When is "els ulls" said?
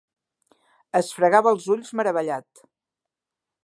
1.57-1.95